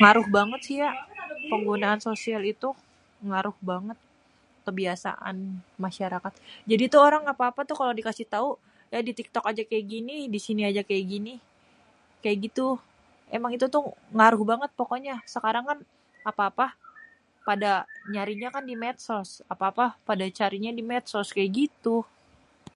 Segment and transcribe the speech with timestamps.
[0.00, 0.90] ngaruh banget sih ya.
[1.52, 2.68] penggunaan sosial itu.
[3.28, 3.98] ngaruh banget
[4.66, 5.36] kebiasaan
[5.84, 6.32] masyarakat.
[6.70, 8.48] jadi tuh orang apa-apa kalo di kasih tau
[8.94, 9.62] ya di tiktok aja
[9.92, 11.34] gini di sini aja kayak gini.
[12.22, 12.66] kayak gitu.
[13.36, 13.84] emang itu tuh
[14.18, 15.14] ngaruh banget pokoknya.
[15.34, 15.78] sekarang kan
[16.30, 16.66] apa-apa
[18.14, 19.28] nyarinya pada di medsos.
[19.52, 21.28] apa-apa pada carinya di medsos.
[21.36, 21.96] kayak gitu.